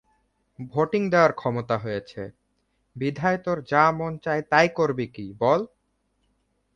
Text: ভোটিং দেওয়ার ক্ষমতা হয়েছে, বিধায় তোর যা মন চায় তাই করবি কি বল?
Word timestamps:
ভোটিং 0.59 1.01
দেওয়ার 1.09 1.33
ক্ষমতা 1.33 1.75
হয়েছে, 1.77 2.21
বিধায় 2.95 3.39
তোর 3.45 3.57
যা 3.63 3.83
মন 3.91 4.13
চায় 4.17 4.43
তাই 4.51 4.67
করবি 4.69 5.05
কি 5.07 5.25
বল? 5.39 5.61